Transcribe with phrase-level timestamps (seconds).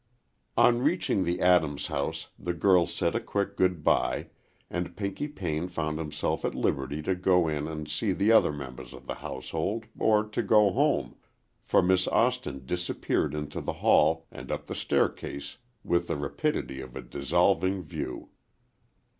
[0.57, 4.29] On reaching the Adams house, the girl said a quick good by,
[4.67, 8.93] and Pinky Payne found himself at liberty to go in and see the other members
[8.93, 11.17] of the household, or to go home,
[11.63, 16.95] for Miss Austin disappeared into the hall and up the staircase with the rapidity of
[16.95, 18.31] a dissolving view.